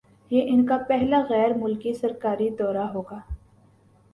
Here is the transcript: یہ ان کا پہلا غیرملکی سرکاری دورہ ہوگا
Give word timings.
یہ 0.31 0.45
ان 0.47 0.65
کا 0.65 0.77
پہلا 0.87 1.19
غیرملکی 1.29 1.93
سرکاری 1.93 2.49
دورہ 2.59 2.87
ہوگا 2.93 3.19